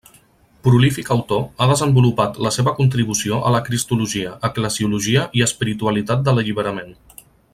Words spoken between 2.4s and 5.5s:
la seva contribució a la cristologia, eclesiologia i